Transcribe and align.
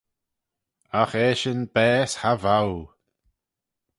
Agh 1.01 1.15
eshyn 1.27 1.61
baase 1.73 2.13
cha 2.19 2.31
vow! 2.43 2.71